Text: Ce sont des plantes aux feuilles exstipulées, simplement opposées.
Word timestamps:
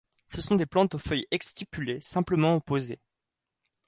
Ce 0.29 0.41
sont 0.41 0.55
des 0.55 0.65
plantes 0.65 0.95
aux 0.95 0.97
feuilles 0.97 1.27
exstipulées, 1.29 2.01
simplement 2.01 2.55
opposées. 2.55 2.99